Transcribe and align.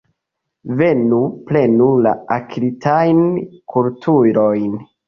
Venu, 0.79 1.19
prenu 1.51 1.91
la 2.07 2.15
akiritajn 2.39 3.23
kulturojn. 3.77 4.79